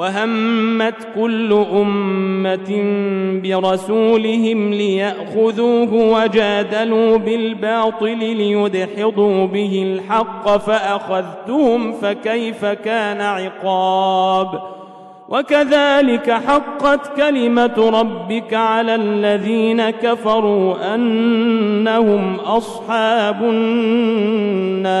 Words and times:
وهمت 0.00 1.08
كل 1.14 1.52
أمة 1.72 2.82
برسولهم 3.42 4.70
ليأخذوه 4.72 5.94
وجادلوا 5.94 7.16
بالباطل 7.16 8.18
ليدحضوا 8.18 9.46
به 9.46 9.82
الحق 9.82 10.56
فأخذتهم 10.56 11.92
فكيف 11.92 12.64
كان 12.64 13.20
عقاب 13.20 14.62
وكذلك 15.28 16.30
حقت 16.30 17.16
كلمة 17.16 17.90
ربك 18.00 18.54
على 18.54 18.94
الذين 18.94 19.90
كفروا 19.90 20.94
أنهم 20.94 22.34
أصحاب 22.34 23.42
النار 24.62 25.00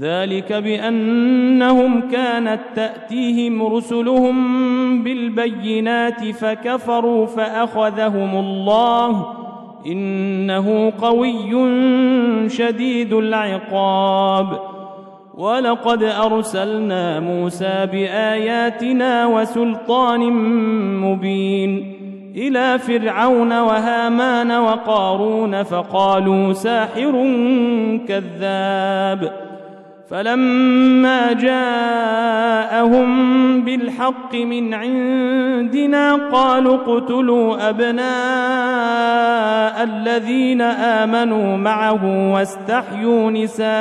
ذلك 0.00 0.52
بأنهم 0.52 2.10
كانت 2.10 2.60
تأتيهم 2.74 3.62
رسلهم 3.62 5.04
بالبينات 5.04 6.24
فكفروا 6.24 7.26
فأخذهم 7.26 8.38
الله 8.38 9.26
إنه 9.86 10.92
قوي 10.98 11.50
شديد 12.48 13.12
العقاب. 13.12 14.58
ولقد 15.34 16.02
أرسلنا 16.02 17.20
موسى 17.20 17.86
بآياتنا 17.92 19.26
وسلطان 19.26 20.20
مبين 21.00 21.94
إلى 22.36 22.78
فرعون 22.78 23.52
وهامان 23.52 24.52
وقارون 24.52 25.62
فقالوا 25.62 26.52
ساحر 26.52 27.12
كذاب. 28.08 29.47
فلما 30.10 31.32
جاءهم 31.32 33.08
بالحق 33.64 34.34
من 34.34 34.74
عندنا 34.74 36.14
قالوا 36.32 36.74
اقتلوا 36.74 37.68
أبناء 37.68 38.08
الذين 39.84 40.60
آمنوا 40.62 41.56
معه 41.56 42.32
واستحيوا 42.32 43.30
نساءهم 43.30 43.80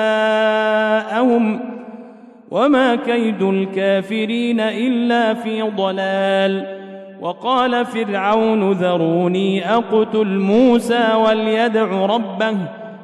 وما 2.51 2.95
كيد 2.95 3.41
الكافرين 3.41 4.59
إلا 4.59 5.33
في 5.33 5.61
ضلال 5.61 6.77
وقال 7.21 7.85
فرعون 7.85 8.71
ذروني 8.71 9.73
أقتل 9.73 10.27
موسى 10.27 11.13
وليدع 11.13 12.05
ربه 12.05 12.57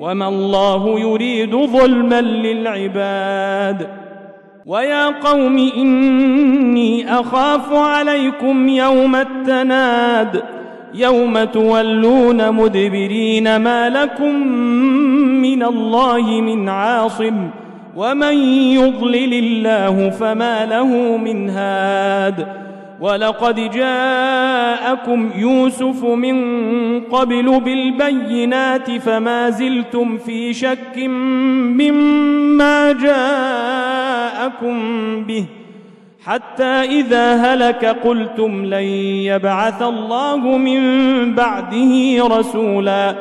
وما 0.00 0.28
الله 0.28 1.00
يريد 1.00 1.56
ظلما 1.56 2.20
للعباد 2.20 3.88
ويا 4.66 5.06
قوم 5.06 5.70
إني 5.76 7.20
أخاف 7.20 7.72
عليكم 7.72 8.68
يوم 8.68 9.16
التناد 9.16 10.42
يوم 10.94 11.44
تولون 11.44 12.52
مدبرين 12.52 13.56
ما 13.56 13.88
لكم 13.88 14.46
من 15.42 15.62
الله 15.62 16.40
من 16.40 16.68
عاصم 16.68 17.50
ومن 17.96 18.34
يضلل 18.72 19.34
الله 19.34 20.10
فما 20.10 20.66
له 20.66 21.16
من 21.16 21.50
هاد 21.50 22.46
ولقد 23.00 23.70
جاءكم 23.70 25.30
يوسف 25.36 26.04
من 26.04 26.36
قبل 27.00 27.60
بالبينات 27.60 28.90
فما 28.90 29.50
زلتم 29.50 30.18
في 30.18 30.52
شك 30.52 30.98
مما 31.78 32.92
جاءكم 32.92 34.76
به 35.24 35.44
حتى 36.24 36.64
إذا 36.64 37.34
هلك 37.34 37.84
قلتم 37.84 38.64
لن 38.64 38.84
يبعث 39.24 39.82
الله 39.82 40.36
من 40.58 40.80
بعده 41.34 42.26
رسولا 42.38 43.14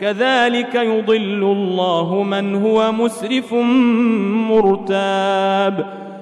كذلك 0.00 0.74
يضل 0.74 1.42
الله 1.42 2.22
من 2.22 2.54
هو 2.54 2.92
مسرف 2.92 3.54
مرتاب 4.50 6.09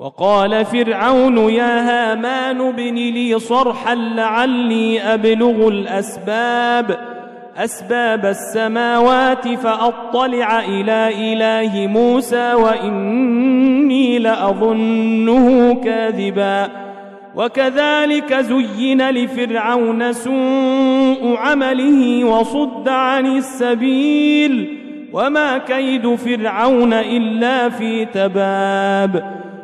وقال 0.00 0.64
فرعون 0.64 1.38
يا 1.38 1.80
هامان 1.80 2.60
ابن 2.60 2.94
لي 2.94 3.38
صرحا 3.38 3.94
لعلي 3.94 5.00
أبلغ 5.00 5.68
الأسباب 5.68 6.98
أسباب 7.56 8.26
السماوات 8.26 9.48
فأطلع 9.48 10.60
إلى 10.60 11.32
إله 11.32 11.86
موسى 11.86 12.54
وإني 12.54 14.18
لأظنه 14.18 15.74
كاذبا. 15.74 16.68
وكذلك 17.34 18.34
زين 18.34 19.10
لفرعون 19.10 20.12
سوء 20.12 21.36
عمله 21.36 22.24
وصد 22.24 22.88
عن 22.88 23.26
السبيل 23.26 24.78
وما 25.12 25.58
كيد 25.58 26.14
فرعون 26.14 26.92
إلا 26.92 27.68
في 27.68 28.04
تباب. 28.04 29.39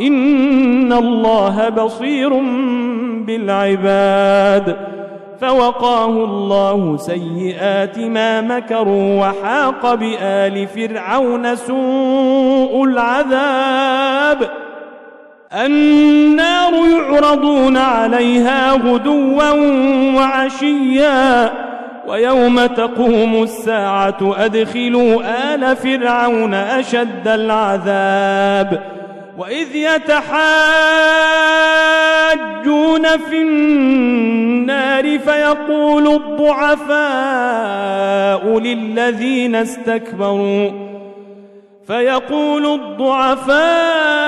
إن 0.00 0.92
الله 0.92 1.68
بصير 1.68 2.28
بالعباد 3.26 4.76
فوقاه 5.40 6.24
الله 6.24 6.96
سيئات 6.96 7.98
ما 7.98 8.40
مكروا 8.40 9.20
وحاق 9.20 9.94
بآل 9.94 10.66
فرعون 10.66 11.56
سوء 11.56 12.84
العذاب 12.84 14.50
النار 15.54 16.72
يعرضون 16.72 17.76
عليها 17.76 18.72
غدوا 18.72 19.50
وعشيا 20.16 21.52
ويوم 22.08 22.66
تقوم 22.66 23.42
الساعة 23.42 24.34
أدخلوا 24.36 25.22
آل 25.54 25.76
فرعون 25.76 26.54
أشد 26.54 27.28
العذاب 27.28 28.97
وإذ 29.38 29.76
يتحاجون 29.76 30.28
في 33.16 33.42
النار 33.42 35.18
فيقول 35.18 36.08
الضعفاء 36.08 36.98
للذين 38.58 39.54
استكبروا 39.54 40.70
فيقول 41.86 42.66
الضعفاء 42.66 44.27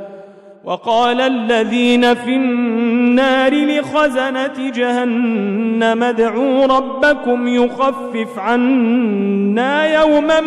وقال 0.65 1.21
الذين 1.21 2.13
في 2.13 2.35
النار 2.35 3.53
لخزنة 3.53 4.69
جهنم 4.75 6.03
ادعوا 6.03 6.65
ربكم 6.65 7.47
يخفف 7.47 8.39
عنا 8.39 10.01
يوما 10.01 10.39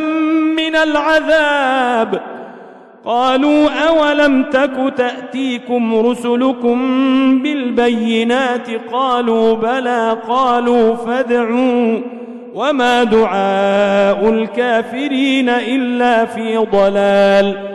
من 0.56 0.76
العذاب. 0.76 2.20
قالوا 3.04 3.68
أولم 3.88 4.42
تك 4.42 4.94
تأتيكم 4.96 6.06
رسلكم 6.06 6.78
بالبينات؟ 7.42 8.68
قالوا 8.92 9.54
بلى. 9.54 10.16
قالوا 10.28 10.94
فادعوا. 10.94 12.00
وما 12.54 13.04
دعاء 13.04 14.28
الكافرين 14.28 15.48
إلا 15.48 16.24
في 16.24 16.56
ضلال. 16.56 17.74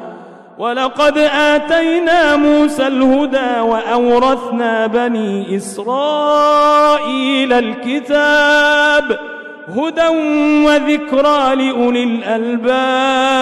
ولقد 0.61 1.17
آتينا 1.17 2.35
موسى 2.35 2.87
الهدى 2.87 3.59
وأورثنا 3.59 4.87
بني 4.87 5.55
إسرائيل 5.57 7.53
الكتاب 7.53 9.19
هدى 9.77 10.07
وذكرى 10.65 11.55
لأولي 11.55 12.03
الألباب 12.03 13.41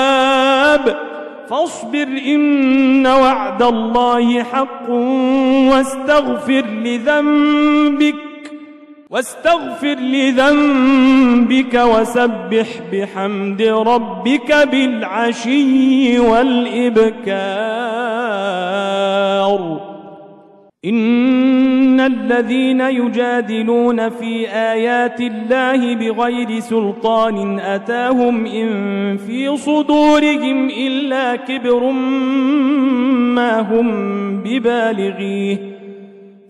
فاصبر 1.50 2.08
إن 2.26 3.08
وعد 3.08 3.64
الله 3.64 4.44
حق 4.44 4.90
واستغفر 5.70 6.66
لذنبك 6.66 8.29
واستغفر 9.10 9.96
لذنبك 9.96 11.74
وسبح 11.74 12.68
بحمد 12.92 13.62
ربك 13.62 14.68
بالعشي 14.72 16.20
والإبكار. 16.20 17.30
إن 20.86 22.00
الذين 22.00 22.82
يجادلون 22.82 24.10
في 24.10 24.50
آيات 24.50 25.22
الله 25.22 25.96
بغير 25.96 26.60
سلطان 26.60 27.60
أتاهم 27.60 28.46
إن 28.46 29.18
في 29.18 29.58
صدورهم 29.58 30.70
إلا 30.70 31.36
كبر 31.36 31.92
ما 33.36 33.60
هم 33.60 33.90
ببالغيه. 34.44 35.79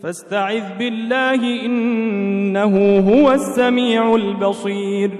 فاستعذ 0.03 0.63
بالله 0.79 1.65
إنه 1.65 3.03
هو 3.09 3.31
السميع 3.31 4.15
البصير. 4.15 5.11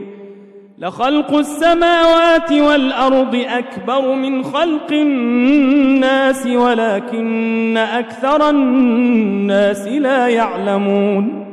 لخلق 0.79 1.33
السماوات 1.33 2.51
والأرض 2.51 3.35
أكبر 3.35 4.15
من 4.15 4.43
خلق 4.43 4.91
الناس 4.91 6.47
ولكن 6.47 7.77
أكثر 7.77 8.49
الناس 8.49 9.87
لا 9.87 10.27
يعلمون. 10.27 11.45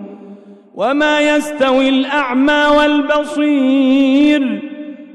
وما 0.74 1.20
يستوي 1.20 1.88
الأعمى 1.88 2.64
والبصير. 2.78 4.62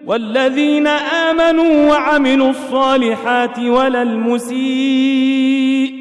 والذين 0.06 0.88
آمنوا 0.88 1.89
وعملوا 1.89 2.50
الصالحات 2.50 3.60
ولا 3.60 4.01
المسيء. 4.01 6.00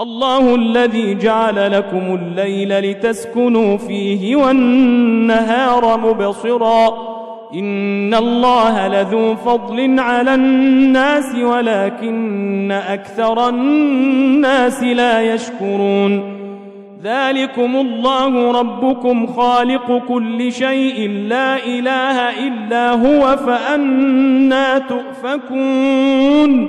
الله 0.00 0.54
الذي 0.54 1.14
جعل 1.14 1.72
لكم 1.72 2.18
الليل 2.22 2.90
لتسكنوا 2.90 3.76
فيه 3.76 4.36
والنهار 4.36 6.00
مبصرا. 6.00 7.16
إن 7.54 8.14
الله 8.14 8.88
لذو 8.88 9.34
فضل 9.34 10.00
على 10.00 10.34
الناس 10.34 11.34
ولكن 11.34 12.72
أكثر 12.72 13.48
الناس 13.48 14.82
لا 14.82 15.34
يشكرون. 15.34 16.36
ذلكم 17.02 17.76
الله 17.76 18.60
ربكم 18.60 19.26
خالق 19.26 20.02
كل 20.08 20.52
شيء 20.52 21.10
لا 21.10 21.64
إله 21.64 22.46
إلا 22.46 22.90
هو 22.92 23.36
فأنا 23.36 24.78
تؤفكون. 24.78 26.68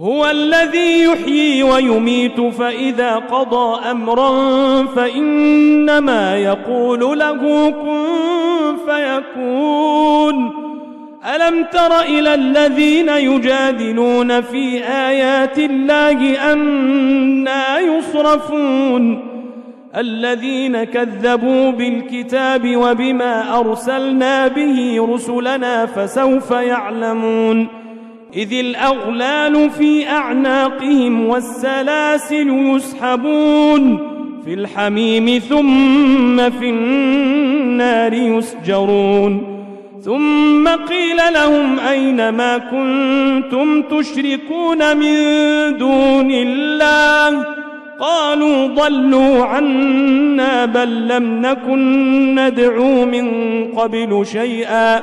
هو 0.00 0.30
الذي 0.30 1.04
يحيي 1.04 1.62
ويميت 1.62 2.40
فإذا 2.40 3.14
قضى 3.14 3.90
أمرا 3.90 4.32
فإنما 4.86 6.36
يقول 6.36 7.18
له 7.18 7.70
كن 7.70 8.76
فيكون. 8.86 10.52
ألم 11.34 11.64
تر 11.64 12.00
إلى 12.00 12.34
الذين 12.34 13.08
يجادلون 13.08 14.40
في 14.40 14.84
آيات 14.84 15.58
الله 15.58 16.52
أنا 16.52 17.78
يصرفون؟ 17.78 19.22
الذين 19.96 20.84
كذبوا 20.84 21.70
بالكتاب 21.70 22.76
وبما 22.76 23.60
أرسلنا 23.60 24.48
به 24.48 25.08
رسلنا 25.14 25.86
فسوف 25.86 26.50
يعلمون. 26.50 27.75
إذ 28.36 28.52
الأغلال 28.52 29.70
في 29.70 30.08
أعناقهم 30.08 31.26
والسلاسل 31.26 32.48
يسحبون 32.48 33.98
في 34.44 34.54
الحميم 34.54 35.38
ثم 35.38 36.50
في 36.50 36.68
النار 36.70 38.12
يسجرون 38.12 39.56
ثم 40.04 40.68
قيل 40.68 41.16
لهم 41.34 41.78
أين 41.78 42.28
ما 42.28 42.58
كنتم 42.58 43.82
تشركون 43.82 44.96
من 44.96 45.14
دون 45.78 46.30
الله 46.30 47.44
قالوا 48.00 48.66
ضلوا 48.66 49.44
عنا 49.44 50.64
بل 50.64 51.08
لم 51.08 51.40
نكن 51.42 52.34
ندعو 52.34 53.04
من 53.04 53.28
قبل 53.76 54.26
شيئا 54.26 55.02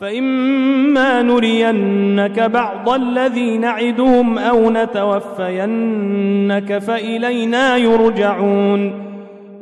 فإما 0.00 1.22
نرينك 1.22 2.40
بعض 2.40 2.88
الذي 2.88 3.58
نعدهم 3.58 4.38
أو 4.38 4.70
نتوفينك 4.70 6.78
فإلينا 6.78 7.76
يرجعون. 7.76 9.04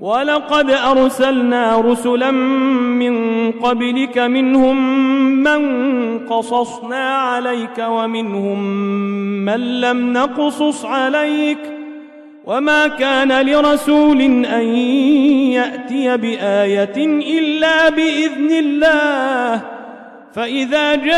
ولقد 0.00 0.70
أرسلنا 0.70 1.80
رسلا 1.80 2.30
من 2.30 3.50
قبلك 3.50 4.18
منهم 4.18 4.96
من 5.42 6.18
قصصنا 6.18 7.14
عليك 7.14 7.84
ومنهم 7.88 8.62
من 9.44 9.80
لم 9.80 10.12
نقصص 10.12 10.84
عليك. 10.84 11.58
وما 12.44 12.86
كان 12.86 13.46
لرسول 13.46 14.20
أن 14.44 14.64
يأتي 15.52 16.16
بآية 16.16 16.96
إلا 17.38 17.88
بإذن 17.88 18.50
الله. 18.50 19.75
فإذا 20.36 20.94
جاء 20.94 21.16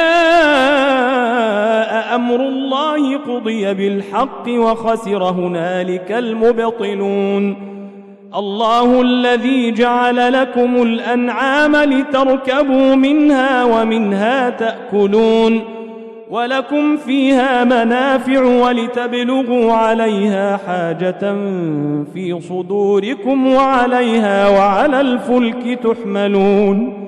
أمر 2.14 2.40
الله 2.40 3.16
قضي 3.16 3.74
بالحق 3.74 4.48
وخسر 4.48 5.24
هنالك 5.24 6.12
المبطلون. 6.12 7.56
الله 8.36 9.02
الذي 9.02 9.70
جعل 9.70 10.32
لكم 10.32 10.82
الأنعام 10.82 11.76
لتركبوا 11.76 12.94
منها 12.94 13.64
ومنها 13.64 14.50
تأكلون. 14.50 15.60
ولكم 16.30 16.96
فيها 16.96 17.64
منافع 17.64 18.42
ولتبلغوا 18.42 19.72
عليها 19.72 20.56
حاجة 20.66 21.34
في 22.14 22.40
صدوركم 22.48 23.52
وعليها 23.52 24.48
وعلى 24.48 25.00
الفلك 25.00 25.78
تحملون. 25.82 27.07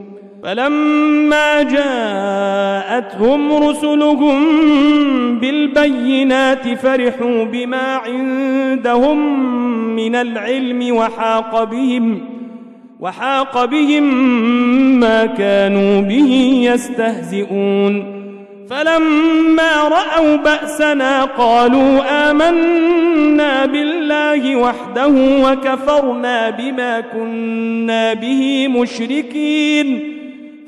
فلما 0.43 1.63
جاءتهم 1.63 3.53
رسلهم 3.69 4.39
بالبينات 5.39 6.73
فرحوا 6.73 7.43
بما 7.43 7.95
عندهم 8.05 9.39
من 9.95 10.15
العلم 10.15 10.95
وحاق 10.95 11.63
بهم 11.63 12.19
وحاق 12.99 13.65
بهم 13.65 14.03
ما 14.99 15.25
كانوا 15.25 16.01
به 16.01 16.61
يستهزئون. 16.63 18.21
فلما 18.69 19.75
رأوا 19.87 20.35
بأسنا 20.35 21.23
قالوا 21.25 22.01
آمنا 22.31 23.65
بالله 23.65 24.55
وحده 24.55 25.13
وكفرنا 25.43 26.49
بما 26.49 27.01
كنا 27.01 28.13
به 28.13 28.67
مشركين. 28.67 30.10